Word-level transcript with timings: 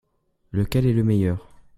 Lequel 0.53 0.87
est 0.87 0.93
le 0.93 1.03
meilleur? 1.03 1.47